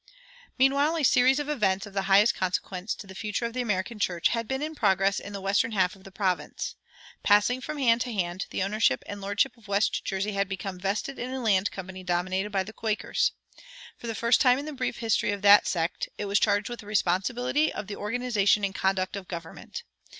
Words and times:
Meanwhile 0.57 0.97
a 0.97 1.03
series 1.03 1.37
of 1.37 1.47
events 1.47 1.85
of 1.85 1.93
the 1.93 2.01
highest 2.09 2.33
consequence 2.33 2.95
to 2.95 3.05
the 3.05 3.13
future 3.13 3.45
of 3.45 3.53
the 3.53 3.61
American 3.61 3.99
church 3.99 4.29
had 4.29 4.47
been 4.47 4.63
in 4.63 4.73
progress 4.73 5.19
in 5.19 5.31
the 5.31 5.39
western 5.41 5.73
half 5.73 5.95
of 5.95 6.05
the 6.05 6.11
province. 6.11 6.73
Passing 7.21 7.61
from 7.61 7.77
hand 7.77 8.01
to 8.01 8.11
hand, 8.11 8.47
the 8.49 8.63
ownership 8.63 9.03
and 9.05 9.21
lordship 9.21 9.55
of 9.57 9.67
West 9.67 10.03
Jersey 10.03 10.31
had 10.31 10.49
become 10.49 10.79
vested 10.79 11.19
in 11.19 11.29
a 11.29 11.39
land 11.39 11.69
company 11.69 12.03
dominated 12.03 12.49
by 12.49 12.63
Quakers. 12.63 13.33
For 13.95 14.07
the 14.07 14.15
first 14.15 14.41
time 14.41 14.57
in 14.57 14.65
the 14.65 14.73
brief 14.73 14.97
history 14.97 15.31
of 15.33 15.43
that 15.43 15.67
sect, 15.67 16.09
it 16.17 16.25
was 16.25 16.39
charged 16.39 16.67
with 16.71 16.79
the 16.79 16.87
responsibility 16.87 17.71
of 17.71 17.85
the 17.85 17.95
organization 17.97 18.63
and 18.65 18.73
conduct 18.73 19.15
of 19.15 19.27
government. 19.27 19.83